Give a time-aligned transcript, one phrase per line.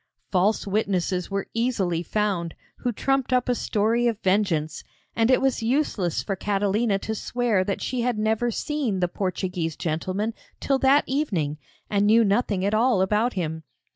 [0.31, 4.83] False witnesses were easily found who trumped up a story of vengeance,
[5.15, 9.75] and it was useless for Catalina to swear that she had never seen the Portuguese
[9.75, 13.61] gentleman till that evening, and knew nothing at all about him.